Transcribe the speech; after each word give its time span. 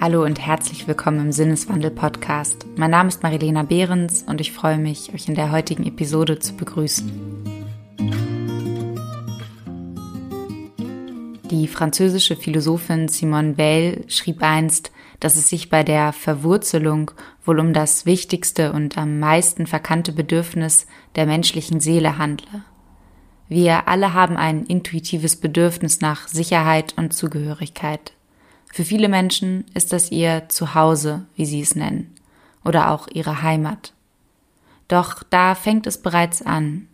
Hallo 0.00 0.24
und 0.24 0.38
herzlich 0.38 0.86
willkommen 0.86 1.18
im 1.18 1.32
Sinneswandel 1.32 1.90
Podcast. 1.90 2.66
Mein 2.76 2.92
Name 2.92 3.08
ist 3.08 3.24
Marilena 3.24 3.64
Behrens 3.64 4.22
und 4.22 4.40
ich 4.40 4.52
freue 4.52 4.78
mich, 4.78 5.12
euch 5.12 5.26
in 5.26 5.34
der 5.34 5.50
heutigen 5.50 5.84
Episode 5.84 6.38
zu 6.38 6.54
begrüßen. 6.54 7.10
Die 11.50 11.66
französische 11.66 12.36
Philosophin 12.36 13.08
Simone 13.08 13.58
Weil 13.58 14.04
schrieb 14.06 14.40
einst, 14.40 14.92
dass 15.18 15.34
es 15.34 15.48
sich 15.48 15.68
bei 15.68 15.82
der 15.82 16.12
Verwurzelung 16.12 17.10
wohl 17.44 17.58
um 17.58 17.72
das 17.72 18.06
wichtigste 18.06 18.72
und 18.72 18.96
am 18.96 19.18
meisten 19.18 19.66
verkannte 19.66 20.12
Bedürfnis 20.12 20.86
der 21.16 21.26
menschlichen 21.26 21.80
Seele 21.80 22.18
handle. 22.18 22.62
Wir 23.48 23.88
alle 23.88 24.14
haben 24.14 24.36
ein 24.36 24.64
intuitives 24.64 25.34
Bedürfnis 25.34 26.00
nach 26.00 26.28
Sicherheit 26.28 26.94
und 26.96 27.12
Zugehörigkeit. 27.12 28.12
Für 28.72 28.84
viele 28.84 29.08
Menschen 29.08 29.64
ist 29.74 29.92
das 29.92 30.10
ihr 30.10 30.48
Zuhause, 30.48 31.26
wie 31.34 31.46
sie 31.46 31.60
es 31.60 31.74
nennen, 31.74 32.14
oder 32.64 32.90
auch 32.90 33.08
ihre 33.08 33.42
Heimat. 33.42 33.92
Doch 34.88 35.22
da 35.22 35.54
fängt 35.54 35.86
es 35.86 35.98
bereits 35.98 36.42
an. 36.42 36.88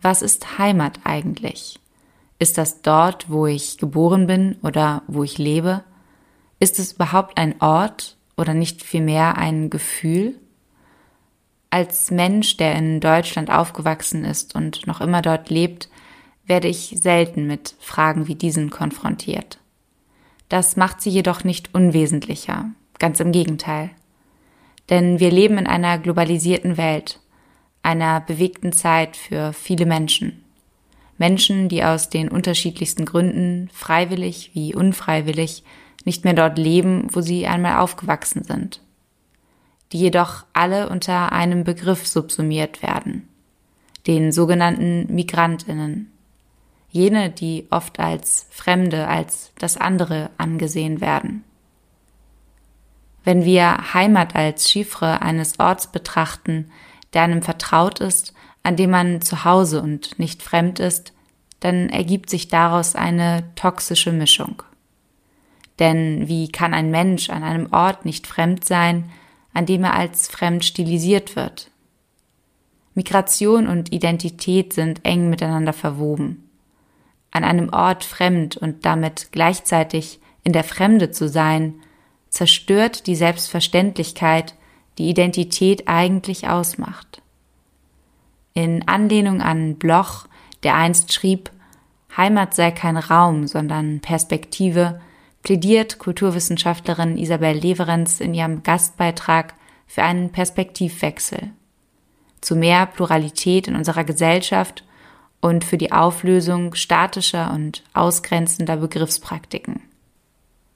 Was 0.00 0.22
ist 0.22 0.58
Heimat 0.58 1.00
eigentlich? 1.04 1.80
Ist 2.38 2.56
das 2.56 2.82
dort, 2.82 3.30
wo 3.30 3.46
ich 3.46 3.78
geboren 3.78 4.26
bin 4.26 4.56
oder 4.62 5.02
wo 5.08 5.24
ich 5.24 5.38
lebe? 5.38 5.82
Ist 6.60 6.78
es 6.78 6.92
überhaupt 6.92 7.36
ein 7.36 7.60
Ort 7.60 8.16
oder 8.36 8.54
nicht 8.54 8.82
vielmehr 8.82 9.36
ein 9.36 9.70
Gefühl? 9.70 10.38
Als 11.70 12.10
Mensch, 12.10 12.56
der 12.56 12.76
in 12.76 13.00
Deutschland 13.00 13.50
aufgewachsen 13.50 14.24
ist 14.24 14.54
und 14.54 14.86
noch 14.86 15.00
immer 15.00 15.20
dort 15.20 15.50
lebt, 15.50 15.90
werde 16.46 16.68
ich 16.68 16.94
selten 17.00 17.46
mit 17.46 17.74
Fragen 17.78 18.26
wie 18.26 18.34
diesen 18.34 18.70
konfrontiert. 18.70 19.58
Das 20.48 20.76
macht 20.76 21.00
sie 21.02 21.10
jedoch 21.10 21.44
nicht 21.44 21.74
unwesentlicher, 21.74 22.70
ganz 22.98 23.20
im 23.20 23.32
Gegenteil. 23.32 23.90
Denn 24.88 25.20
wir 25.20 25.30
leben 25.30 25.58
in 25.58 25.66
einer 25.66 25.98
globalisierten 25.98 26.76
Welt, 26.76 27.20
einer 27.82 28.20
bewegten 28.20 28.72
Zeit 28.72 29.16
für 29.16 29.52
viele 29.52 29.86
Menschen. 29.86 30.44
Menschen, 31.18 31.68
die 31.68 31.84
aus 31.84 32.08
den 32.08 32.28
unterschiedlichsten 32.28 33.04
Gründen, 33.04 33.68
freiwillig 33.72 34.52
wie 34.54 34.74
unfreiwillig, 34.74 35.64
nicht 36.04 36.24
mehr 36.24 36.34
dort 36.34 36.58
leben, 36.58 37.08
wo 37.12 37.20
sie 37.20 37.46
einmal 37.46 37.78
aufgewachsen 37.78 38.44
sind, 38.44 38.80
die 39.92 39.98
jedoch 39.98 40.46
alle 40.52 40.88
unter 40.88 41.32
einem 41.32 41.64
Begriff 41.64 42.06
subsumiert 42.06 42.82
werden, 42.82 43.28
den 44.06 44.32
sogenannten 44.32 45.12
Migrantinnen 45.14 46.10
jene, 46.90 47.30
die 47.30 47.66
oft 47.70 47.98
als 48.00 48.46
Fremde, 48.50 49.08
als 49.08 49.52
das 49.58 49.76
andere 49.76 50.30
angesehen 50.38 51.00
werden. 51.00 51.44
Wenn 53.24 53.44
wir 53.44 53.92
Heimat 53.94 54.34
als 54.34 54.70
Chiffre 54.70 55.20
eines 55.20 55.58
Orts 55.58 55.88
betrachten, 55.88 56.70
der 57.12 57.22
einem 57.22 57.42
vertraut 57.42 58.00
ist, 58.00 58.32
an 58.62 58.76
dem 58.76 58.90
man 58.90 59.20
zu 59.20 59.44
Hause 59.44 59.82
und 59.82 60.18
nicht 60.18 60.42
fremd 60.42 60.80
ist, 60.80 61.12
dann 61.60 61.88
ergibt 61.88 62.30
sich 62.30 62.48
daraus 62.48 62.94
eine 62.94 63.44
toxische 63.54 64.12
Mischung. 64.12 64.62
Denn 65.78 66.26
wie 66.28 66.50
kann 66.50 66.74
ein 66.74 66.90
Mensch 66.90 67.30
an 67.30 67.42
einem 67.42 67.72
Ort 67.72 68.04
nicht 68.04 68.26
fremd 68.26 68.64
sein, 68.64 69.10
an 69.52 69.66
dem 69.66 69.84
er 69.84 69.94
als 69.94 70.28
fremd 70.28 70.64
stilisiert 70.64 71.36
wird? 71.36 71.70
Migration 72.94 73.68
und 73.68 73.92
Identität 73.92 74.72
sind 74.72 75.04
eng 75.04 75.30
miteinander 75.30 75.72
verwoben 75.72 76.47
an 77.30 77.44
einem 77.44 77.72
Ort 77.72 78.04
fremd 78.04 78.56
und 78.56 78.84
damit 78.84 79.28
gleichzeitig 79.32 80.20
in 80.44 80.52
der 80.52 80.64
Fremde 80.64 81.10
zu 81.10 81.28
sein, 81.28 81.74
zerstört 82.30 83.06
die 83.06 83.16
Selbstverständlichkeit, 83.16 84.54
die 84.98 85.08
Identität 85.08 85.88
eigentlich 85.88 86.48
ausmacht. 86.48 87.22
In 88.54 88.88
Anlehnung 88.88 89.40
an 89.40 89.76
Bloch, 89.76 90.26
der 90.62 90.74
einst 90.74 91.12
schrieb, 91.12 91.50
Heimat 92.16 92.54
sei 92.54 92.70
kein 92.72 92.96
Raum, 92.96 93.46
sondern 93.46 94.00
Perspektive, 94.00 95.00
plädiert 95.42 95.98
Kulturwissenschaftlerin 95.98 97.16
Isabel 97.16 97.56
Leverenz 97.56 98.20
in 98.20 98.34
ihrem 98.34 98.62
Gastbeitrag 98.62 99.54
für 99.86 100.02
einen 100.02 100.30
Perspektivwechsel. 100.30 101.50
Zu 102.40 102.56
mehr 102.56 102.86
Pluralität 102.86 103.68
in 103.68 103.76
unserer 103.76 104.04
Gesellschaft 104.04 104.84
und 105.40 105.64
für 105.64 105.78
die 105.78 105.92
Auflösung 105.92 106.74
statischer 106.74 107.52
und 107.52 107.82
ausgrenzender 107.94 108.76
Begriffspraktiken. 108.76 109.80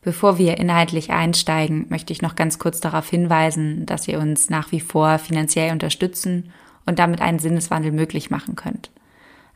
Bevor 0.03 0.37
wir 0.37 0.59
inhaltlich 0.59 1.11
einsteigen, 1.11 1.87
möchte 1.89 2.13
ich 2.13 2.23
noch 2.23 2.35
ganz 2.35 2.59
kurz 2.59 2.81
darauf 2.81 3.09
hinweisen, 3.09 3.87
dass 3.87 4.09
ihr 4.09 4.19
uns 4.19 4.51
nach 4.51 4.73
wie 4.73 4.81
vor 4.81 5.19
finanziell 5.19 5.73
unterstützen 5.73 6.53
und 6.87 6.99
damit 6.99 7.21
einen 7.21 7.39
Sinneswandel 7.39 7.93
möglich 7.93 8.29
machen 8.29 8.57
könnt. 8.57 8.91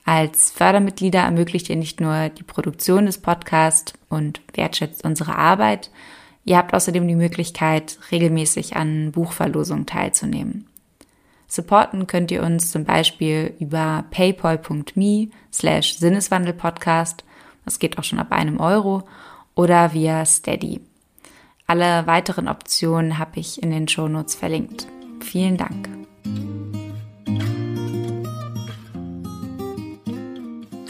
Als 0.05 0.53
Fördermitglieder 0.53 1.19
ermöglicht 1.19 1.69
ihr 1.69 1.75
nicht 1.75 2.01
nur 2.01 2.29
die 2.29 2.45
Produktion 2.45 3.07
des 3.07 3.19
Podcasts 3.19 3.93
und 4.09 4.41
wertschätzt 4.55 5.05
unsere 5.05 5.35
Arbeit, 5.37 5.91
ihr 6.45 6.57
habt 6.57 6.73
außerdem 6.75 7.09
die 7.09 7.17
Möglichkeit, 7.17 7.99
regelmäßig 8.13 8.77
an 8.77 9.11
Buchverlosungen 9.11 9.87
teilzunehmen. 9.87 10.69
Supporten 11.49 12.07
könnt 12.07 12.31
ihr 12.31 12.43
uns 12.43 12.71
zum 12.71 12.85
Beispiel 12.85 13.55
über 13.59 14.05
paypal.me 14.11 15.29
slash 15.53 15.95
Sinneswandelpodcast. 15.95 17.25
Das 17.65 17.79
geht 17.79 17.99
auch 17.99 18.05
schon 18.05 18.19
ab 18.19 18.33
einem 18.33 18.61
Euro 18.61 19.05
oder 19.55 19.93
via 19.93 20.25
Steady. 20.25 20.81
Alle 21.67 22.07
weiteren 22.07 22.49
Optionen 22.49 23.19
habe 23.19 23.41
ich 23.41 23.63
in 23.63 23.71
den 23.71 23.89
Shownotes 23.89 24.35
verlinkt. 24.35 24.87
Vielen 25.21 25.57
Dank. 25.57 26.06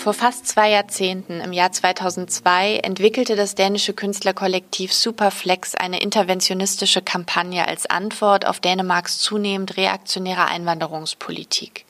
Vor 0.06 0.15
fast 0.15 0.47
zwei 0.47 0.71
Jahrzehnten, 0.71 1.41
im 1.41 1.53
Jahr 1.53 1.72
2002, 1.72 2.77
entwickelte 2.77 3.34
das 3.34 3.56
dänische 3.56 3.93
Künstlerkollektiv 3.93 4.93
Superflex 4.93 5.75
eine 5.75 6.00
interventionistische 6.00 7.03
Kampagne 7.03 7.67
als 7.67 7.87
Antwort 7.87 8.47
auf 8.47 8.61
Dänemarks 8.61 9.19
zunehmend 9.19 9.77
reaktionäre 9.77 10.45
Einwanderungspolitik. 10.45 11.87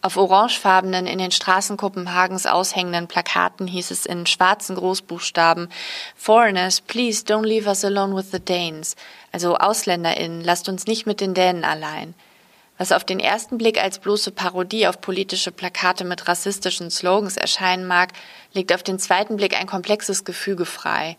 Auf 0.00 0.16
orangefarbenen, 0.16 1.08
in 1.08 1.18
den 1.18 1.32
Straßen 1.32 1.76
Kopenhagens 1.76 2.46
aushängenden 2.46 3.08
Plakaten 3.08 3.66
hieß 3.66 3.90
es 3.90 4.06
in 4.06 4.26
schwarzen 4.26 4.76
Großbuchstaben 4.76 5.68
Foreigners, 6.14 6.80
please 6.80 7.24
don't 7.24 7.46
leave 7.46 7.68
us 7.68 7.84
alone 7.84 8.14
with 8.14 8.30
the 8.30 8.38
Danes. 8.38 8.94
Also 9.32 9.56
AusländerInnen, 9.56 10.40
lasst 10.40 10.68
uns 10.68 10.86
nicht 10.86 11.04
mit 11.04 11.20
den 11.20 11.34
Dänen 11.34 11.64
allein. 11.64 12.14
Was 12.78 12.92
auf 12.92 13.04
den 13.04 13.20
ersten 13.20 13.56
Blick 13.56 13.82
als 13.82 13.98
bloße 13.98 14.32
Parodie 14.32 14.86
auf 14.86 15.00
politische 15.00 15.50
Plakate 15.50 16.04
mit 16.04 16.28
rassistischen 16.28 16.90
Slogans 16.90 17.36
erscheinen 17.36 17.86
mag, 17.86 18.12
legt 18.52 18.72
auf 18.72 18.82
den 18.82 18.98
zweiten 18.98 19.36
Blick 19.36 19.58
ein 19.58 19.66
komplexes 19.66 20.24
Gefüge 20.24 20.66
frei. 20.66 21.16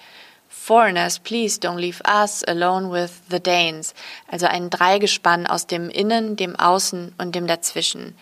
Foreigners, 0.50 1.20
please 1.20 1.60
don't 1.60 1.78
leave 1.78 2.02
us 2.08 2.44
alone 2.44 2.92
with 2.92 3.12
the 3.30 3.40
Danes, 3.40 3.94
also 4.28 4.46
ein 4.46 4.70
Dreigespann 4.70 5.48
aus 5.48 5.68
dem 5.68 5.90
Innen, 5.90 6.36
dem 6.36 6.56
Außen 6.56 7.14
und 7.18 7.36
dem 7.36 7.48
Dazwischen. 7.48 8.16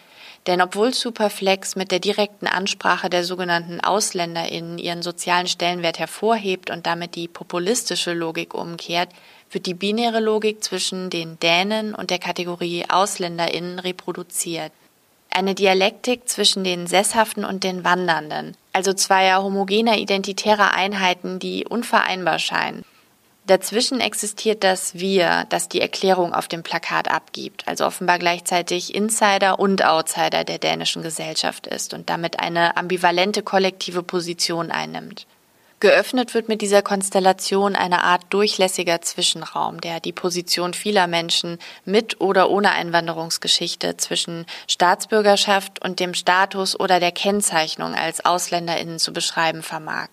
Denn 0.48 0.62
obwohl 0.62 0.94
Superflex 0.94 1.76
mit 1.76 1.92
der 1.92 2.00
direkten 2.00 2.46
Ansprache 2.46 3.10
der 3.10 3.24
sogenannten 3.24 3.84
AusländerInnen 3.84 4.78
ihren 4.78 5.02
sozialen 5.02 5.48
Stellenwert 5.48 5.98
hervorhebt 5.98 6.70
und 6.70 6.86
damit 6.86 7.16
die 7.16 7.28
populistische 7.28 8.14
Logik 8.14 8.54
umkehrt, 8.54 9.10
wird 9.50 9.66
die 9.66 9.74
binäre 9.74 10.20
Logik 10.20 10.64
zwischen 10.64 11.10
den 11.10 11.40
Dänen 11.40 11.96
und 11.96 12.12
der 12.12 12.20
Kategorie 12.20 12.86
AusländerInnen 12.88 13.80
reproduziert. 13.80 14.72
Eine 15.32 15.56
Dialektik 15.56 16.30
zwischen 16.30 16.64
den 16.64 16.88
Sesshaften 16.88 17.44
und 17.44 17.64
den 17.64 17.84
Wandernden, 17.84 18.56
also 18.72 18.94
zweier 18.94 19.44
homogener 19.44 19.98
identitärer 19.98 20.74
Einheiten, 20.74 21.40
die 21.40 21.66
unvereinbar 21.66 22.40
scheinen. 22.40 22.86
Dazwischen 23.48 24.00
existiert 24.00 24.64
das 24.64 24.96
Wir, 24.96 25.46
das 25.50 25.70
die 25.70 25.80
Erklärung 25.80 26.34
auf 26.34 26.48
dem 26.48 26.64
Plakat 26.64 27.12
abgibt, 27.12 27.68
also 27.68 27.86
offenbar 27.86 28.18
gleichzeitig 28.18 28.96
Insider 28.96 29.60
und 29.60 29.86
Outsider 29.86 30.44
der 30.44 30.58
dänischen 30.58 31.04
Gesellschaft 31.04 31.68
ist 31.68 31.94
und 31.94 32.10
damit 32.10 32.40
eine 32.40 32.76
ambivalente 32.76 33.44
kollektive 33.44 34.02
Position 34.02 34.72
einnimmt. 34.72 35.28
Geöffnet 35.80 36.34
wird 36.34 36.48
mit 36.48 36.62
dieser 36.62 36.82
Konstellation 36.82 37.76
eine 37.76 38.02
Art 38.02 38.24
durchlässiger 38.30 39.02
Zwischenraum, 39.02 39.80
der 39.80 40.00
die 40.00 40.14
Position 40.14 40.74
vieler 40.74 41.06
Menschen 41.06 41.60
mit 41.84 42.22
oder 42.22 42.50
ohne 42.50 42.72
Einwanderungsgeschichte 42.72 43.96
zwischen 43.98 44.48
Staatsbürgerschaft 44.68 45.84
und 45.84 46.00
dem 46.00 46.16
Status 46.16 46.80
oder 46.80 47.00
der 47.00 47.12
Kennzeichnung 47.12 47.94
als 47.94 48.26
Ausländerinnen 48.26 48.98
zu 48.98 49.14
beschreiben 49.14 49.62
vermag. 49.62 50.08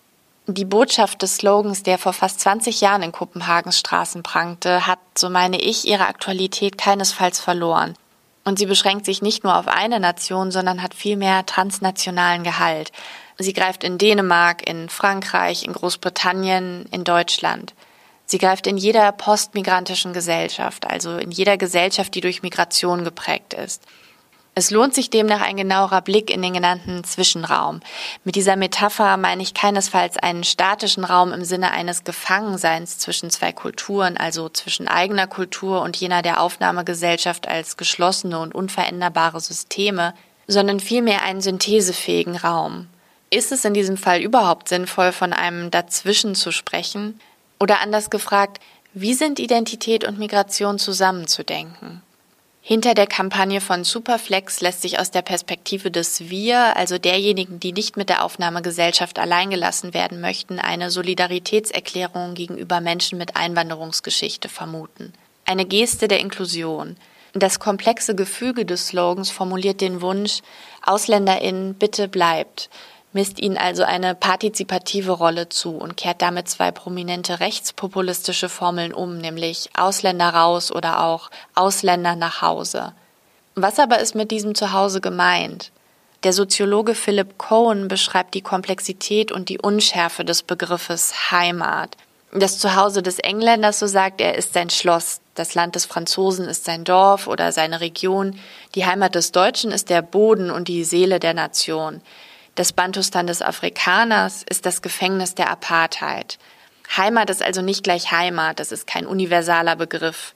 Die 0.47 0.65
Botschaft 0.65 1.21
des 1.21 1.37
Slogans, 1.37 1.83
der 1.83 1.97
vor 1.97 2.11
fast 2.11 2.41
20 2.41 2.81
Jahren 2.81 3.01
in 3.01 3.13
Kopenhagens 3.13 3.79
Straßen 3.79 4.23
prangte, 4.23 4.85
hat, 4.85 4.99
so 5.17 5.29
meine 5.29 5.57
ich, 5.57 5.87
ihre 5.87 6.05
Aktualität 6.05 6.77
keinesfalls 6.77 7.39
verloren. 7.39 7.93
Und 8.43 8.59
sie 8.59 8.65
beschränkt 8.65 9.05
sich 9.05 9.21
nicht 9.21 9.45
nur 9.45 9.57
auf 9.57 9.69
eine 9.69 10.01
Nation, 10.01 10.51
sondern 10.51 10.83
hat 10.83 10.93
vielmehr 10.93 11.45
transnationalen 11.45 12.43
Gehalt. 12.43 12.91
Sie 13.37 13.53
greift 13.53 13.85
in 13.85 13.97
Dänemark, 13.97 14.67
in 14.67 14.89
Frankreich, 14.89 15.63
in 15.63 15.71
Großbritannien, 15.71 16.87
in 16.91 17.05
Deutschland. 17.05 17.73
Sie 18.25 18.37
greift 18.37 18.67
in 18.67 18.75
jeder 18.75 19.13
postmigrantischen 19.13 20.11
Gesellschaft, 20.11 20.85
also 20.85 21.15
in 21.15 21.31
jeder 21.31 21.55
Gesellschaft, 21.55 22.13
die 22.15 22.21
durch 22.21 22.43
Migration 22.43 23.05
geprägt 23.05 23.53
ist. 23.53 23.81
Es 24.55 24.69
lohnt 24.69 24.93
sich 24.93 25.09
demnach 25.09 25.41
ein 25.41 25.57
genauerer 25.57 26.01
Blick 26.01 26.29
in 26.29 26.43
den 26.43 26.53
genannten 26.53 27.03
Zwischenraum. 27.03 27.79
Mit 28.23 28.35
dieser 28.35 28.55
Metapher 28.55 29.17
meine 29.17 29.41
ich 29.41 29.55
keinesfalls 29.55 30.17
einen 30.17 30.43
statischen 30.43 31.03
Raum 31.03 31.33
im 31.33 31.43
Sinne 31.43 31.71
eines 31.71 32.03
Gefangenseins 32.03 32.99
zwischen 32.99 33.31
zwei 33.31 33.51
Kulturen, 33.51 34.15
also 34.15 34.49
zwischen 34.49 34.87
eigener 34.87 35.25
Kultur 35.25 35.81
und 35.81 35.97
jener 35.97 36.21
der 36.21 36.39
Aufnahmegesellschaft 36.39 37.47
als 37.47 37.77
geschlossene 37.77 38.37
und 38.37 38.53
unveränderbare 38.53 39.39
Systeme, 39.39 40.13
sondern 40.47 40.79
vielmehr 40.79 41.23
einen 41.23 41.41
synthesefähigen 41.41 42.35
Raum. 42.35 42.89
Ist 43.31 43.51
es 43.51 43.65
in 43.65 43.73
diesem 43.73 43.97
Fall 43.97 44.21
überhaupt 44.21 44.69
sinnvoll, 44.69 45.13
von 45.13 45.33
einem 45.33 45.71
Dazwischen 45.71 46.35
zu 46.35 46.51
sprechen? 46.51 47.19
Oder 47.59 47.81
anders 47.81 48.11
gefragt, 48.11 48.59
wie 48.93 49.15
sind 49.15 49.39
Identität 49.39 50.07
und 50.07 50.19
Migration 50.19 50.77
zusammenzudenken? 50.77 52.03
Hinter 52.65 52.93
der 52.93 53.07
Kampagne 53.07 53.59
von 53.59 53.83
Superflex 53.83 54.61
lässt 54.61 54.83
sich 54.83 54.97
aus 54.97 55.11
der 55.11 55.21
Perspektive 55.21 55.91
des 55.91 56.29
Wir, 56.29 56.77
also 56.77 56.97
derjenigen, 56.97 57.59
die 57.59 57.73
nicht 57.73 57.97
mit 57.97 58.07
der 58.07 58.23
Aufnahmegesellschaft 58.23 59.19
alleingelassen 59.19 59.93
werden 59.93 60.21
möchten, 60.21 60.59
eine 60.59 60.89
Solidaritätserklärung 60.89 62.35
gegenüber 62.35 62.79
Menschen 62.79 63.17
mit 63.17 63.35
Einwanderungsgeschichte 63.35 64.47
vermuten. 64.47 65.11
Eine 65.43 65.65
Geste 65.65 66.07
der 66.07 66.21
Inklusion. 66.21 66.95
Das 67.33 67.59
komplexe 67.59 68.15
Gefüge 68.15 68.63
des 68.63 68.87
Slogans 68.87 69.29
formuliert 69.29 69.81
den 69.81 69.99
Wunsch, 69.99 70.39
AusländerInnen, 70.85 71.73
bitte 71.73 72.07
bleibt 72.07 72.69
misst 73.13 73.39
ihnen 73.39 73.57
also 73.57 73.83
eine 73.83 74.15
partizipative 74.15 75.11
Rolle 75.11 75.49
zu 75.49 75.77
und 75.77 75.95
kehrt 75.95 76.21
damit 76.21 76.49
zwei 76.49 76.71
prominente 76.71 77.39
rechtspopulistische 77.39 78.49
Formeln 78.49 78.93
um, 78.93 79.17
nämlich 79.17 79.69
Ausländer 79.77 80.29
raus 80.29 80.71
oder 80.71 81.03
auch 81.03 81.29
Ausländer 81.55 82.15
nach 82.15 82.41
Hause. 82.41 82.93
Was 83.55 83.79
aber 83.79 83.99
ist 83.99 84.15
mit 84.15 84.31
diesem 84.31 84.55
Zuhause 84.55 84.99
gemeint? 84.99 85.71
Der 86.23 86.33
Soziologe 86.33 86.95
Philip 86.95 87.37
Cohen 87.37 87.87
beschreibt 87.87 88.33
die 88.33 88.41
Komplexität 88.41 89.31
und 89.31 89.49
die 89.49 89.59
Unschärfe 89.59 90.25
des 90.25 90.41
Begriffes 90.41 91.31
Heimat. 91.31 91.97
Das 92.31 92.57
Zuhause 92.57 93.03
des 93.03 93.19
Engländers, 93.19 93.77
so 93.77 93.85
sagt 93.85 94.19
er, 94.19 94.35
ist 94.35 94.53
sein 94.53 94.71
Schloss, 94.71 95.21
das 95.35 95.53
Land 95.53 95.75
des 95.75 95.85
Franzosen 95.85 96.47
ist 96.47 96.65
sein 96.65 96.83
Dorf 96.83 97.27
oder 97.27 97.51
seine 97.51 97.79
Region, 97.79 98.39
die 98.73 98.85
Heimat 98.85 99.13
des 99.13 99.31
Deutschen 99.31 99.71
ist 99.71 99.91
der 99.91 100.01
Boden 100.01 100.49
und 100.49 100.67
die 100.67 100.83
Seele 100.83 101.19
der 101.19 101.35
Nation. 101.35 102.01
Das 102.55 102.71
Bantustan 102.71 103.25
des 103.25 103.41
Afrikaners 103.41 104.45
ist 104.47 104.67
das 104.67 104.83
Gefängnis 104.83 105.33
der 105.33 105.49
Apartheid. 105.49 106.37
Heimat 106.95 107.31
ist 107.31 107.41
also 107.41 107.63
nicht 107.63 107.83
gleich 107.83 108.11
Heimat, 108.11 108.59
das 108.59 108.71
ist 108.71 108.85
kein 108.85 109.07
universaler 109.07 109.75
Begriff. 109.75 110.35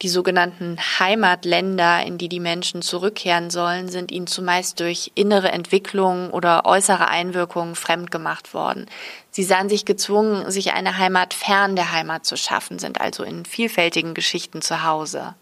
Die 0.00 0.08
sogenannten 0.08 0.78
Heimatländer, 1.00 2.04
in 2.04 2.16
die 2.16 2.28
die 2.28 2.38
Menschen 2.38 2.80
zurückkehren 2.82 3.50
sollen, 3.50 3.88
sind 3.88 4.12
ihnen 4.12 4.28
zumeist 4.28 4.78
durch 4.78 5.10
innere 5.16 5.50
Entwicklungen 5.50 6.30
oder 6.30 6.64
äußere 6.64 7.08
Einwirkungen 7.08 7.74
fremdgemacht 7.74 8.54
worden. 8.54 8.86
Sie 9.32 9.42
sahen 9.42 9.68
sich 9.68 9.84
gezwungen, 9.84 10.48
sich 10.52 10.74
eine 10.74 10.98
Heimat 10.98 11.34
fern 11.34 11.74
der 11.74 11.90
Heimat 11.90 12.24
zu 12.24 12.36
schaffen, 12.36 12.78
sind 12.78 13.00
also 13.00 13.24
in 13.24 13.44
vielfältigen 13.44 14.14
Geschichten 14.14 14.62
zu 14.62 14.84
Hause. 14.84 15.34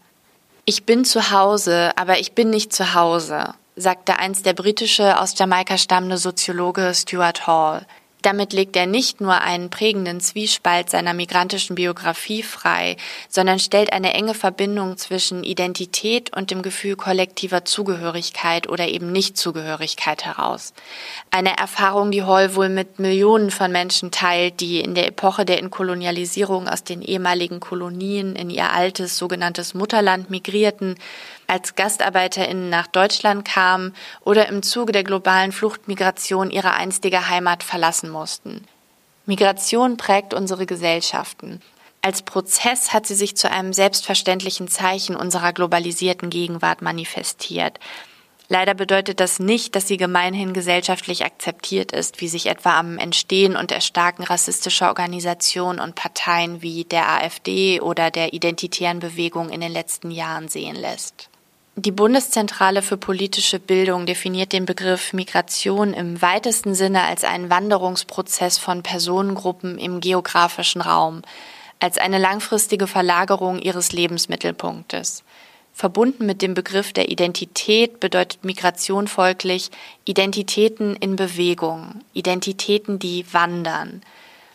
Ich 0.65 0.83
bin 0.83 1.05
zu 1.05 1.29
Hause, 1.29 1.91
aber 1.95 2.17
ich 2.17 2.31
bin 2.31 2.49
nicht 2.49 2.73
zu 2.73 2.95
Hause 2.95 3.53
sagte 3.77 4.17
einst 4.17 4.45
der 4.45 4.53
britische 4.53 5.19
aus 5.19 5.37
Jamaika 5.37 5.77
stammende 5.77 6.17
Soziologe 6.17 6.93
Stuart 6.93 7.47
Hall. 7.47 7.85
Damit 8.27 8.51
legt 8.51 8.75
er 8.75 8.87
nicht 8.87 9.21
nur 9.21 9.39
einen 9.39 9.69
prägenden 9.69 10.19
Zwiespalt 10.19 10.89
seiner 10.89 11.13
migrantischen 11.13 11.77
Biografie 11.77 12.43
frei, 12.43 12.97
sondern 13.29 13.57
stellt 13.57 13.93
eine 13.93 14.13
enge 14.13 14.33
Verbindung 14.33 14.97
zwischen 14.97 15.45
Identität 15.45 16.35
und 16.35 16.51
dem 16.51 16.61
Gefühl 16.61 16.97
kollektiver 16.97 17.63
Zugehörigkeit 17.63 18.67
oder 18.67 18.89
eben 18.89 19.13
Nichtzugehörigkeit 19.13 20.25
heraus. 20.25 20.73
Eine 21.31 21.57
Erfahrung, 21.57 22.11
die 22.11 22.23
Hall 22.23 22.53
wohl 22.55 22.67
mit 22.67 22.99
Millionen 22.99 23.49
von 23.49 23.71
Menschen 23.71 24.11
teilt, 24.11 24.59
die 24.59 24.81
in 24.81 24.93
der 24.93 25.07
Epoche 25.07 25.45
der 25.45 25.59
Inkolonialisierung 25.59 26.67
aus 26.67 26.83
den 26.83 27.01
ehemaligen 27.01 27.61
Kolonien 27.61 28.35
in 28.35 28.49
ihr 28.49 28.73
altes 28.73 29.17
sogenanntes 29.17 29.73
Mutterland 29.73 30.29
migrierten 30.29 30.95
als 31.47 31.75
GastarbeiterInnen 31.75 32.69
nach 32.69 32.87
Deutschland 32.87 33.45
kamen 33.45 33.95
oder 34.21 34.49
im 34.49 34.61
Zuge 34.63 34.91
der 34.91 35.03
globalen 35.03 35.53
Fluchtmigration 35.53 36.51
ihre 36.51 36.73
einstige 36.73 37.29
Heimat 37.29 37.63
verlassen 37.63 38.09
mussten. 38.17 38.65
Migration 39.25 39.97
prägt 39.97 40.33
unsere 40.33 40.65
Gesellschaften. 40.65 41.61
Als 42.01 42.21
Prozess 42.21 42.93
hat 42.93 43.05
sie 43.05 43.15
sich 43.15 43.35
zu 43.35 43.51
einem 43.51 43.73
selbstverständlichen 43.73 44.67
Zeichen 44.67 45.15
unserer 45.15 45.51
globalisierten 45.51 46.29
Gegenwart 46.29 46.81
manifestiert. 46.81 47.79
Leider 48.49 48.73
bedeutet 48.73 49.19
das 49.19 49.39
nicht, 49.39 49.75
dass 49.75 49.89
sie 49.89 49.97
gemeinhin 49.97 50.53
gesellschaftlich 50.53 51.25
akzeptiert 51.25 51.91
ist, 51.91 52.21
wie 52.21 52.29
sich 52.29 52.45
etwa 52.45 52.79
am 52.79 52.97
Entstehen 52.97 53.57
und 53.57 53.73
Erstarken 53.73 54.23
rassistischer 54.23 54.87
Organisationen 54.87 55.81
und 55.81 55.95
Parteien 55.95 56.61
wie 56.61 56.85
der 56.85 57.09
AfD 57.09 57.81
oder 57.81 58.09
der 58.09 58.33
identitären 58.33 58.99
Bewegung 58.99 59.49
in 59.49 59.59
den 59.59 59.73
letzten 59.73 60.11
Jahren 60.11 60.47
sehen 60.47 60.77
lässt. 60.77 61.26
Die 61.79 61.91
Bundeszentrale 61.91 62.81
für 62.81 62.97
politische 62.97 63.59
Bildung 63.59 64.07
definiert 64.07 64.51
den 64.51 64.65
Begriff 64.65 65.13
Migration 65.13 65.93
im 65.93 66.19
weitesten 66.23 66.73
Sinne 66.73 67.03
als 67.03 67.23
einen 67.23 67.51
Wanderungsprozess 67.51 68.57
von 68.57 68.81
Personengruppen 68.81 69.77
im 69.77 69.99
geografischen 69.99 70.81
Raum, 70.81 71.21
als 71.79 71.99
eine 71.99 72.17
langfristige 72.17 72.87
Verlagerung 72.87 73.59
ihres 73.59 73.91
Lebensmittelpunktes. 73.91 75.23
Verbunden 75.71 76.25
mit 76.25 76.41
dem 76.41 76.55
Begriff 76.55 76.93
der 76.93 77.11
Identität 77.11 77.99
bedeutet 77.99 78.43
Migration 78.43 79.07
folglich 79.07 79.69
Identitäten 80.03 80.95
in 80.95 81.15
Bewegung, 81.15 82.01
Identitäten, 82.13 82.97
die 82.97 83.23
wandern. 83.31 84.01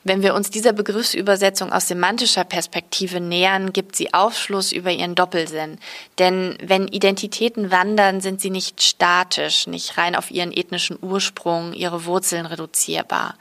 Wenn 0.04 0.22
wir 0.22 0.34
uns 0.34 0.50
dieser 0.50 0.72
Begriffsübersetzung 0.72 1.72
aus 1.72 1.86
semantischer 1.86 2.42
Perspektive 2.42 3.20
nähern, 3.20 3.72
gibt 3.72 3.94
sie 3.94 4.12
Aufschluss 4.12 4.72
über 4.72 4.90
ihren 4.90 5.14
Doppelsinn. 5.14 5.78
Denn 6.18 6.58
wenn 6.60 6.88
Identitäten 6.88 7.70
wandern, 7.70 8.20
sind 8.20 8.40
sie 8.40 8.50
nicht 8.50 8.82
statisch, 8.82 9.68
nicht 9.68 9.96
rein 9.98 10.16
auf 10.16 10.32
ihren 10.32 10.52
ethnischen 10.52 10.98
Ursprung, 11.00 11.72
ihre 11.72 12.04
Wurzeln 12.04 12.46
reduzierbar. 12.46 13.36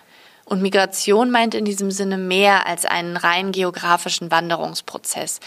Und 0.45 0.61
Migration 0.61 1.31
meint 1.31 1.55
in 1.55 1.65
diesem 1.65 1.91
Sinne 1.91 2.17
mehr 2.17 2.67
als 2.67 2.85
einen 2.85 3.15
rein 3.15 3.51
geografischen 3.53 4.31
Wanderungsprozess. 4.31 5.39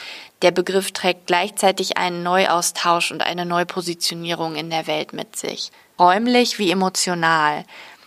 Der 0.42 0.50
Begriff 0.50 0.92
trägt 0.92 1.26
gleichzeitig 1.26 1.96
einen 1.96 2.22
Neuaustausch 2.22 3.12
und 3.12 3.22
eine 3.22 3.44
Neupositionierung 3.44 4.56
in 4.56 4.70
der 4.70 4.86
Welt 4.86 5.12
mit 5.12 5.36
sich. 5.36 5.70
Räumlich 5.98 6.58
wie 6.58 6.70
emotional. 6.70 7.64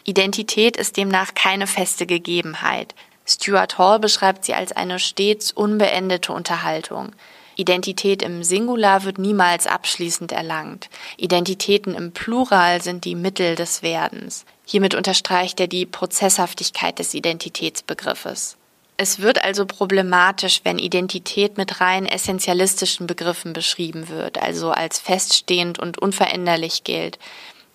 Identität 0.10 0.78
ist 0.78 0.96
demnach 0.96 1.34
keine 1.34 1.68
feste 1.68 2.06
Gegebenheit. 2.06 2.96
Stuart 3.26 3.78
Hall 3.78 4.00
beschreibt 4.00 4.46
sie 4.46 4.54
als 4.54 4.72
eine 4.72 5.00
stets 5.00 5.52
unbeendete 5.52 6.32
Unterhaltung. 6.32 7.12
Identität 7.58 8.22
im 8.22 8.42
Singular 8.42 9.04
wird 9.04 9.18
niemals 9.18 9.68
abschließend 9.68 10.32
erlangt. 10.32 10.90
Identitäten 11.18 11.94
im 11.94 12.14
Plural 12.14 12.82
sind 12.82 13.04
die 13.04 13.16
Mittel 13.16 13.56
des 13.56 13.84
Werdens. 13.84 14.46
Hiermit 14.66 14.96
unterstreicht 14.96 15.60
er 15.60 15.68
die 15.68 15.86
Prozesshaftigkeit 15.86 17.00
des 17.00 17.14
Identitätsbegriffes. 17.14 18.56
Es 18.96 19.20
wird 19.20 19.44
also 19.44 19.66
problematisch, 19.66 20.62
wenn 20.64 20.80
Identität 20.80 21.58
mit 21.58 21.82
rein 21.82 22.06
essentialistischen 22.06 23.08
Begriffen 23.08 23.52
beschrieben 23.52 24.08
wird, 24.08 24.42
also 24.42 24.72
als 24.72 25.00
feststehend 25.00 25.80
und 25.80 26.00
unveränderlich 26.00 26.86
gilt. 26.86 27.20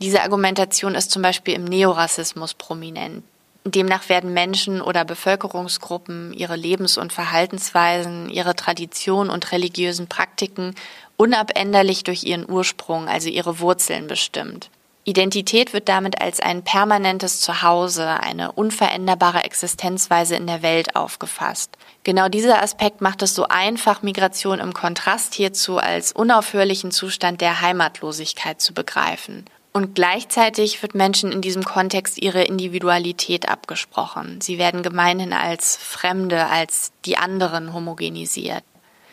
Diese 0.02 0.22
Argumentation 0.22 0.96
ist 0.96 1.12
zum 1.12 1.22
Beispiel 1.22 1.54
im 1.54 1.64
Neorassismus 1.64 2.54
prominent. 2.54 3.22
Demnach 3.64 4.08
werden 4.08 4.34
Menschen 4.34 4.82
oder 4.82 5.04
Bevölkerungsgruppen 5.04 6.32
ihre 6.32 6.56
Lebens- 6.56 6.98
und 6.98 7.12
Verhaltensweisen, 7.12 8.28
ihre 8.28 8.56
Tradition 8.56 9.30
und 9.30 9.52
religiösen 9.52 10.08
Praktiken 10.08 10.74
unabänderlich 11.16 12.02
durch 12.02 12.24
ihren 12.24 12.50
Ursprung, 12.50 13.08
also 13.08 13.28
ihre 13.28 13.60
Wurzeln 13.60 14.08
bestimmt. 14.08 14.70
Identität 15.04 15.72
wird 15.72 15.88
damit 15.88 16.20
als 16.20 16.40
ein 16.40 16.64
permanentes 16.64 17.40
Zuhause, 17.40 18.08
eine 18.08 18.50
unveränderbare 18.50 19.44
Existenzweise 19.44 20.34
in 20.34 20.48
der 20.48 20.62
Welt 20.62 20.96
aufgefasst. 20.96 21.70
Genau 22.02 22.28
dieser 22.28 22.60
Aspekt 22.60 23.00
macht 23.00 23.22
es 23.22 23.36
so 23.36 23.46
einfach, 23.46 24.02
Migration 24.02 24.58
im 24.58 24.74
Kontrast 24.74 25.34
hierzu 25.34 25.78
als 25.78 26.10
unaufhörlichen 26.10 26.90
Zustand 26.90 27.40
der 27.40 27.60
Heimatlosigkeit 27.60 28.60
zu 28.60 28.74
begreifen. 28.74 29.44
Und 29.72 29.94
gleichzeitig 29.94 30.82
wird 30.82 30.94
Menschen 30.94 31.32
in 31.32 31.40
diesem 31.40 31.64
Kontext 31.64 32.20
ihre 32.20 32.44
Individualität 32.44 33.48
abgesprochen. 33.48 34.40
Sie 34.42 34.58
werden 34.58 34.82
gemeinhin 34.82 35.32
als 35.32 35.76
Fremde, 35.76 36.46
als 36.46 36.92
die 37.06 37.16
anderen 37.16 37.72
homogenisiert. 37.72 38.64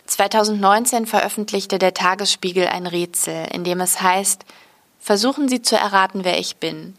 2019 0.06 1.06
veröffentlichte 1.06 1.80
der 1.80 1.94
Tagesspiegel 1.94 2.68
ein 2.68 2.88
Rätsel, 2.88 3.48
in 3.54 3.64
dem 3.64 3.80
es 3.80 4.02
heißt, 4.02 4.44
versuchen 5.00 5.48
Sie 5.48 5.62
zu 5.62 5.78
erraten, 5.78 6.26
wer 6.26 6.40
ich 6.40 6.58
bin. 6.58 6.96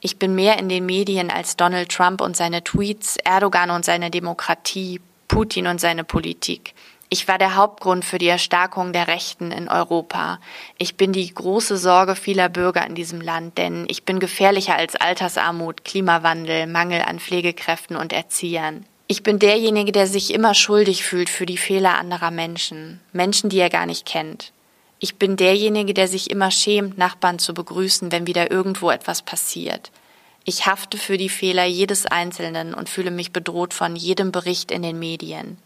Ich 0.00 0.18
bin 0.18 0.34
mehr 0.34 0.58
in 0.58 0.68
den 0.68 0.84
Medien 0.84 1.30
als 1.30 1.56
Donald 1.56 1.90
Trump 1.90 2.20
und 2.20 2.36
seine 2.36 2.62
Tweets, 2.62 3.16
Erdogan 3.24 3.70
und 3.70 3.84
seine 3.84 4.10
Demokratie, 4.10 5.00
Putin 5.28 5.66
und 5.66 5.80
seine 5.80 6.04
Politik. 6.04 6.74
Ich 7.10 7.26
war 7.26 7.38
der 7.38 7.54
Hauptgrund 7.54 8.04
für 8.04 8.18
die 8.18 8.26
Erstarkung 8.26 8.92
der 8.92 9.08
Rechten 9.08 9.50
in 9.50 9.68
Europa. 9.68 10.40
Ich 10.76 10.96
bin 10.96 11.12
die 11.12 11.32
große 11.32 11.78
Sorge 11.78 12.14
vieler 12.14 12.50
Bürger 12.50 12.86
in 12.86 12.94
diesem 12.94 13.22
Land, 13.22 13.56
denn 13.56 13.86
ich 13.88 14.04
bin 14.04 14.20
gefährlicher 14.20 14.76
als 14.76 14.94
Altersarmut, 14.94 15.84
Klimawandel, 15.84 16.66
Mangel 16.66 17.00
an 17.00 17.18
Pflegekräften 17.18 17.96
und 17.96 18.12
Erziehern. 18.12 18.84
Ich 19.06 19.22
bin 19.22 19.38
derjenige, 19.38 19.90
der 19.90 20.06
sich 20.06 20.34
immer 20.34 20.52
schuldig 20.52 21.02
fühlt 21.02 21.30
für 21.30 21.46
die 21.46 21.56
Fehler 21.56 21.96
anderer 21.96 22.30
Menschen, 22.30 23.00
Menschen, 23.14 23.48
die 23.48 23.58
er 23.58 23.70
gar 23.70 23.86
nicht 23.86 24.04
kennt. 24.04 24.52
Ich 24.98 25.16
bin 25.16 25.36
derjenige, 25.36 25.94
der 25.94 26.08
sich 26.08 26.30
immer 26.30 26.50
schämt, 26.50 26.98
Nachbarn 26.98 27.38
zu 27.38 27.54
begrüßen, 27.54 28.12
wenn 28.12 28.26
wieder 28.26 28.50
irgendwo 28.50 28.90
etwas 28.90 29.22
passiert. 29.22 29.92
Ich 30.44 30.66
hafte 30.66 30.98
für 30.98 31.16
die 31.16 31.30
Fehler 31.30 31.64
jedes 31.64 32.04
Einzelnen 32.04 32.74
und 32.74 32.90
fühle 32.90 33.10
mich 33.10 33.32
bedroht 33.32 33.72
von 33.72 33.96
jedem 33.96 34.30
Bericht 34.30 34.70
in 34.70 34.82
den 34.82 34.98
Medien. 34.98 35.56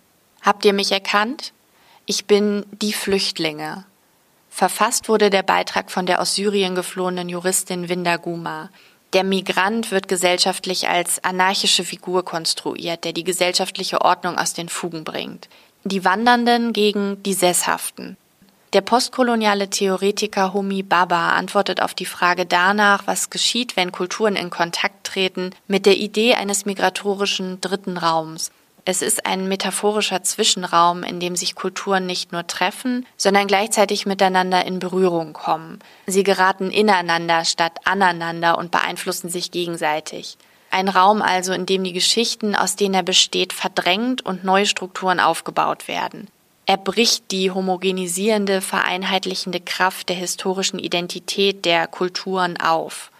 Habt 0.42 0.64
ihr 0.64 0.72
mich 0.72 0.90
erkannt? 0.90 1.52
Ich 2.04 2.26
bin 2.26 2.66
die 2.72 2.92
Flüchtlinge. 2.92 3.84
Verfasst 4.50 5.08
wurde 5.08 5.30
der 5.30 5.44
Beitrag 5.44 5.90
von 5.90 6.04
der 6.04 6.20
aus 6.20 6.34
Syrien 6.34 6.74
geflohenen 6.74 7.28
Juristin 7.28 7.88
Winda 7.88 8.16
Guma. 8.16 8.68
Der 9.12 9.22
Migrant 9.22 9.92
wird 9.92 10.08
gesellschaftlich 10.08 10.88
als 10.88 11.22
anarchische 11.22 11.84
Figur 11.84 12.24
konstruiert, 12.24 13.04
der 13.04 13.12
die 13.12 13.24
gesellschaftliche 13.24 14.00
Ordnung 14.00 14.36
aus 14.36 14.52
den 14.52 14.68
Fugen 14.68 15.04
bringt. 15.04 15.48
Die 15.84 16.04
Wandernden 16.04 16.72
gegen 16.72 17.22
die 17.22 17.34
Sesshaften. 17.34 18.16
Der 18.72 18.80
postkoloniale 18.80 19.68
Theoretiker 19.68 20.54
Homi 20.54 20.82
Baba 20.82 21.32
antwortet 21.32 21.82
auf 21.82 21.94
die 21.94 22.06
Frage 22.06 22.46
danach, 22.46 23.06
was 23.06 23.30
geschieht, 23.30 23.76
wenn 23.76 23.92
Kulturen 23.92 24.34
in 24.34 24.50
Kontakt 24.50 25.04
treten, 25.04 25.50
mit 25.68 25.86
der 25.86 25.98
Idee 25.98 26.34
eines 26.34 26.64
migratorischen 26.64 27.60
dritten 27.60 27.98
Raums. 27.98 28.50
Es 28.84 29.00
ist 29.00 29.26
ein 29.26 29.46
metaphorischer 29.46 30.24
Zwischenraum, 30.24 31.04
in 31.04 31.20
dem 31.20 31.36
sich 31.36 31.54
Kulturen 31.54 32.04
nicht 32.04 32.32
nur 32.32 32.46
treffen, 32.48 33.06
sondern 33.16 33.46
gleichzeitig 33.46 34.06
miteinander 34.06 34.64
in 34.64 34.80
Berührung 34.80 35.32
kommen. 35.32 35.78
Sie 36.06 36.24
geraten 36.24 36.70
ineinander 36.70 37.44
statt 37.44 37.78
aneinander 37.84 38.58
und 38.58 38.72
beeinflussen 38.72 39.30
sich 39.30 39.52
gegenseitig. 39.52 40.36
Ein 40.72 40.88
Raum 40.88 41.22
also, 41.22 41.52
in 41.52 41.66
dem 41.66 41.84
die 41.84 41.92
Geschichten, 41.92 42.56
aus 42.56 42.74
denen 42.74 42.94
er 42.94 43.02
besteht, 43.04 43.52
verdrängt 43.52 44.24
und 44.24 44.42
neue 44.42 44.66
Strukturen 44.66 45.20
aufgebaut 45.20 45.86
werden. 45.86 46.28
Er 46.66 46.76
bricht 46.76 47.30
die 47.30 47.50
homogenisierende, 47.50 48.60
vereinheitlichende 48.60 49.60
Kraft 49.60 50.08
der 50.08 50.16
historischen 50.16 50.78
Identität 50.78 51.64
der 51.64 51.86
Kulturen 51.86 52.56
auf. 52.56 53.12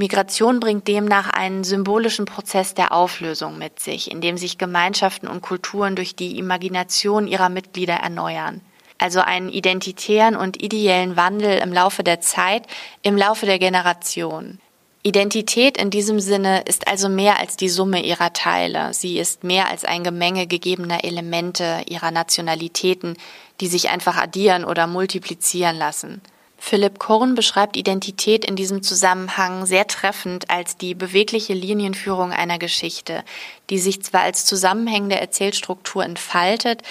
Migration 0.00 0.60
bringt 0.60 0.86
demnach 0.86 1.28
einen 1.28 1.64
symbolischen 1.64 2.24
Prozess 2.24 2.72
der 2.72 2.92
Auflösung 2.92 3.58
mit 3.58 3.80
sich, 3.80 4.12
in 4.12 4.20
dem 4.20 4.38
sich 4.38 4.56
Gemeinschaften 4.56 5.26
und 5.26 5.42
Kulturen 5.42 5.96
durch 5.96 6.14
die 6.14 6.38
Imagination 6.38 7.26
ihrer 7.26 7.48
Mitglieder 7.48 7.94
erneuern. 7.94 8.60
Also 8.98 9.18
einen 9.18 9.48
identitären 9.48 10.36
und 10.36 10.62
ideellen 10.62 11.16
Wandel 11.16 11.58
im 11.58 11.72
Laufe 11.72 12.04
der 12.04 12.20
Zeit, 12.20 12.62
im 13.02 13.16
Laufe 13.16 13.44
der 13.44 13.58
Generation. 13.58 14.60
Identität 15.02 15.76
in 15.76 15.90
diesem 15.90 16.20
Sinne 16.20 16.60
ist 16.60 16.86
also 16.86 17.08
mehr 17.08 17.40
als 17.40 17.56
die 17.56 17.68
Summe 17.68 18.04
ihrer 18.04 18.32
Teile. 18.32 18.94
Sie 18.94 19.18
ist 19.18 19.42
mehr 19.42 19.68
als 19.68 19.84
ein 19.84 20.04
Gemenge 20.04 20.46
gegebener 20.46 21.02
Elemente 21.02 21.82
ihrer 21.88 22.12
Nationalitäten, 22.12 23.16
die 23.60 23.66
sich 23.66 23.90
einfach 23.90 24.16
addieren 24.16 24.64
oder 24.64 24.86
multiplizieren 24.86 25.76
lassen. 25.76 26.22
Philipp 26.58 26.98
Korn 26.98 27.34
beschreibt 27.34 27.76
Identität 27.76 28.44
in 28.44 28.56
diesem 28.56 28.82
Zusammenhang 28.82 29.64
sehr 29.64 29.86
treffend 29.86 30.50
als 30.50 30.76
die 30.76 30.94
bewegliche 30.94 31.54
Linienführung 31.54 32.32
einer 32.32 32.58
Geschichte, 32.58 33.24
die 33.70 33.78
sich 33.78 34.02
zwar 34.02 34.22
als 34.22 34.44
zusammenhängende 34.44 35.18
Erzählstruktur 35.18 36.04
entfaltet, 36.04 36.82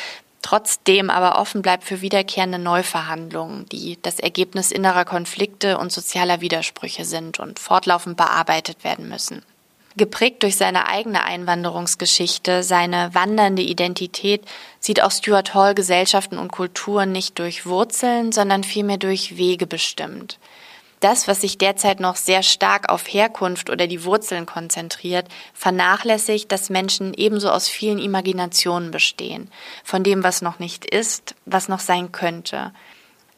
trotzdem 0.41 1.09
aber 1.09 1.39
offen 1.39 1.61
bleibt 1.61 1.83
für 1.83 2.01
wiederkehrende 2.01 2.57
Neuverhandlungen, 2.57 3.65
die 3.67 3.99
das 4.01 4.19
Ergebnis 4.19 4.71
innerer 4.71 5.05
Konflikte 5.05 5.77
und 5.77 5.91
sozialer 5.91 6.41
Widersprüche 6.41 7.03
sind 7.03 7.39
und 7.39 7.59
fortlaufend 7.59 8.15
bearbeitet 8.15 8.83
werden 8.83 9.09
müssen. 9.09 9.43
Geprägt 9.97 10.43
durch 10.43 10.55
seine 10.55 10.87
eigene 10.87 11.23
Einwanderungsgeschichte, 11.23 12.61
seine 12.61 13.13
wandernde 13.13 13.63
Identität, 13.63 14.43
sieht 14.79 15.01
auch 15.01 15.11
Stuart 15.11 15.55
Hall 15.55 15.73
Gesellschaften 15.73 16.37
und 16.37 16.51
Kulturen 16.51 17.11
nicht 17.11 17.39
durch 17.39 17.65
Wurzeln, 17.65 18.31
sondern 18.31 18.63
vielmehr 18.63 18.97
durch 18.97 19.37
Wege 19.37 19.65
bestimmt. 19.65 20.37
Das, 20.99 21.27
was 21.27 21.41
sich 21.41 21.57
derzeit 21.57 21.99
noch 21.99 22.15
sehr 22.15 22.41
stark 22.41 22.89
auf 22.89 23.11
Herkunft 23.11 23.69
oder 23.69 23.85
die 23.85 24.03
Wurzeln 24.03 24.45
konzentriert, 24.45 25.27
vernachlässigt, 25.53 26.51
dass 26.51 26.69
Menschen 26.69 27.13
ebenso 27.13 27.51
aus 27.51 27.67
vielen 27.67 27.99
Imaginationen 27.99 28.89
bestehen, 28.89 29.51
von 29.83 30.03
dem, 30.03 30.23
was 30.23 30.41
noch 30.41 30.57
nicht 30.57 30.85
ist, 30.85 31.35
was 31.45 31.69
noch 31.69 31.79
sein 31.79 32.11
könnte. 32.11 32.71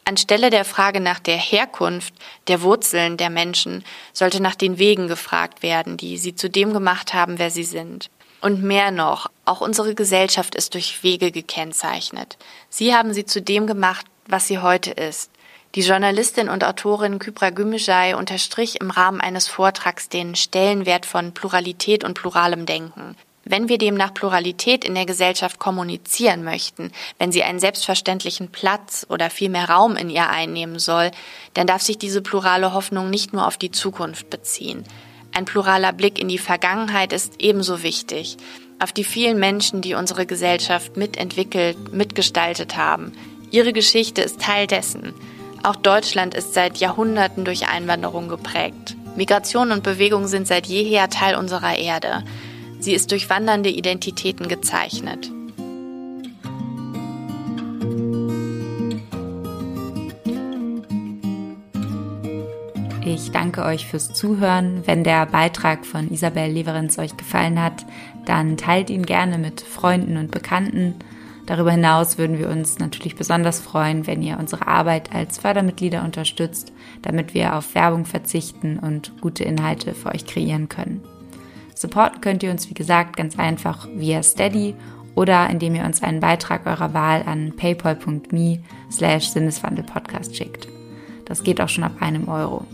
Anstelle 0.04 0.50
der 0.50 0.64
Frage 0.64 1.00
nach 1.00 1.18
der 1.20 1.36
Herkunft, 1.36 2.14
der 2.48 2.62
Wurzeln 2.62 3.16
der 3.16 3.30
Menschen, 3.30 3.84
sollte 4.12 4.42
nach 4.42 4.54
den 4.54 4.78
Wegen 4.78 5.08
gefragt 5.08 5.62
werden, 5.62 5.96
die 5.96 6.18
sie 6.18 6.34
zu 6.34 6.50
dem 6.50 6.72
gemacht 6.72 7.14
haben, 7.14 7.38
wer 7.38 7.50
sie 7.50 7.64
sind. 7.64 8.10
Und 8.40 8.62
mehr 8.62 8.90
noch, 8.90 9.30
auch 9.44 9.60
unsere 9.60 9.94
Gesellschaft 9.94 10.54
ist 10.54 10.74
durch 10.74 11.02
Wege 11.02 11.30
gekennzeichnet. 11.30 12.38
Sie 12.70 12.94
haben 12.94 13.12
sie 13.12 13.26
zu 13.26 13.42
dem 13.42 13.66
gemacht, 13.66 14.06
was 14.26 14.46
sie 14.48 14.58
heute 14.58 14.92
ist. 14.92 15.30
Die 15.76 15.82
Journalistin 15.82 16.48
und 16.48 16.64
Autorin 16.64 17.20
Kypra 17.20 17.50
Gümüşay 17.50 18.14
unterstrich 18.14 18.80
im 18.80 18.90
Rahmen 18.90 19.20
eines 19.20 19.46
Vortrags 19.46 20.08
den 20.08 20.34
Stellenwert 20.34 21.06
von 21.06 21.32
Pluralität 21.32 22.02
und 22.02 22.14
pluralem 22.14 22.66
Denken. 22.66 23.14
Wenn 23.50 23.68
wir 23.68 23.78
demnach 23.78 24.14
Pluralität 24.14 24.84
in 24.84 24.94
der 24.94 25.06
Gesellschaft 25.06 25.58
kommunizieren 25.58 26.44
möchten, 26.44 26.92
wenn 27.18 27.32
sie 27.32 27.42
einen 27.42 27.58
selbstverständlichen 27.58 28.52
Platz 28.52 29.04
oder 29.08 29.28
viel 29.28 29.48
mehr 29.48 29.68
Raum 29.68 29.96
in 29.96 30.08
ihr 30.08 30.30
einnehmen 30.30 30.78
soll, 30.78 31.10
dann 31.54 31.66
darf 31.66 31.82
sich 31.82 31.98
diese 31.98 32.22
plurale 32.22 32.74
Hoffnung 32.74 33.10
nicht 33.10 33.32
nur 33.32 33.48
auf 33.48 33.56
die 33.56 33.72
Zukunft 33.72 34.30
beziehen. 34.30 34.84
Ein 35.34 35.46
pluraler 35.46 35.92
Blick 35.92 36.20
in 36.20 36.28
die 36.28 36.38
Vergangenheit 36.38 37.12
ist 37.12 37.40
ebenso 37.40 37.82
wichtig, 37.82 38.36
auf 38.78 38.92
die 38.92 39.02
vielen 39.02 39.40
Menschen, 39.40 39.80
die 39.80 39.94
unsere 39.94 40.26
Gesellschaft 40.26 40.96
mitentwickelt, 40.96 41.92
mitgestaltet 41.92 42.76
haben. 42.76 43.14
Ihre 43.50 43.72
Geschichte 43.72 44.22
ist 44.22 44.40
Teil 44.40 44.68
dessen. 44.68 45.12
Auch 45.64 45.74
Deutschland 45.74 46.36
ist 46.36 46.54
seit 46.54 46.76
Jahrhunderten 46.76 47.44
durch 47.44 47.68
Einwanderung 47.68 48.28
geprägt. 48.28 48.94
Migration 49.16 49.72
und 49.72 49.82
Bewegung 49.82 50.28
sind 50.28 50.46
seit 50.46 50.66
jeher 50.66 51.10
Teil 51.10 51.34
unserer 51.34 51.76
Erde. 51.76 52.22
Sie 52.80 52.94
ist 52.94 53.10
durch 53.10 53.28
wandernde 53.28 53.68
Identitäten 53.68 54.48
gezeichnet. 54.48 55.30
Ich 63.04 63.32
danke 63.32 63.64
euch 63.64 63.86
fürs 63.86 64.14
Zuhören. 64.14 64.82
Wenn 64.86 65.04
der 65.04 65.26
Beitrag 65.26 65.84
von 65.84 66.10
Isabel 66.10 66.50
Leverenz 66.50 66.98
euch 66.98 67.16
gefallen 67.16 67.60
hat, 67.60 67.84
dann 68.24 68.56
teilt 68.56 68.88
ihn 68.88 69.04
gerne 69.04 69.36
mit 69.36 69.60
Freunden 69.60 70.16
und 70.16 70.30
Bekannten. 70.30 70.94
Darüber 71.44 71.72
hinaus 71.72 72.16
würden 72.16 72.38
wir 72.38 72.48
uns 72.48 72.78
natürlich 72.78 73.16
besonders 73.16 73.60
freuen, 73.60 74.06
wenn 74.06 74.22
ihr 74.22 74.38
unsere 74.38 74.68
Arbeit 74.68 75.12
als 75.14 75.38
Fördermitglieder 75.38 76.02
unterstützt, 76.02 76.72
damit 77.02 77.34
wir 77.34 77.56
auf 77.56 77.74
Werbung 77.74 78.06
verzichten 78.06 78.78
und 78.78 79.12
gute 79.20 79.44
Inhalte 79.44 79.92
für 79.92 80.14
euch 80.14 80.24
kreieren 80.24 80.68
können. 80.68 81.02
Supporten 81.80 82.20
könnt 82.20 82.42
ihr 82.42 82.50
uns, 82.50 82.68
wie 82.68 82.74
gesagt, 82.74 83.16
ganz 83.16 83.38
einfach 83.38 83.88
via 83.94 84.22
Steady 84.22 84.74
oder 85.14 85.48
indem 85.48 85.74
ihr 85.74 85.84
uns 85.84 86.02
einen 86.02 86.20
Beitrag 86.20 86.66
eurer 86.66 86.92
Wahl 86.92 87.22
an 87.24 87.54
paypal.me 87.56 88.58
slash 88.90 89.28
Sinneswandelpodcast 89.28 90.36
schickt. 90.36 90.68
Das 91.24 91.42
geht 91.42 91.58
auch 91.58 91.70
schon 91.70 91.84
ab 91.84 91.94
einem 92.00 92.28
Euro. 92.28 92.66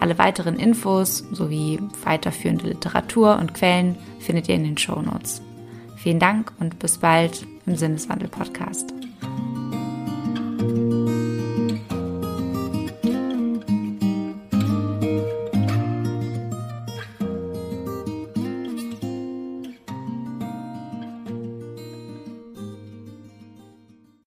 Alle 0.00 0.18
weiteren 0.18 0.56
Infos 0.56 1.18
sowie 1.30 1.78
weiterführende 2.02 2.66
Literatur 2.66 3.38
und 3.38 3.54
Quellen 3.54 3.96
findet 4.18 4.48
ihr 4.48 4.56
in 4.56 4.64
den 4.64 4.78
Show 4.78 5.00
Notes. 5.00 5.40
Vielen 5.96 6.18
Dank 6.18 6.52
und 6.58 6.80
bis 6.80 6.98
bald 6.98 7.46
im 7.66 7.76
Sinneswandel-Podcast. 7.76 9.03